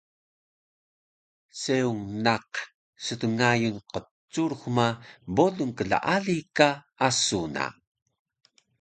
Seung 1.61 1.99
naq 2.25 2.49
stngayun 3.05 3.77
qcurux 3.91 4.63
ma 4.75 4.87
bolung 5.35 5.73
klaali 5.79 6.37
ka 6.57 6.67
asu 7.07 7.41
na 7.53 7.65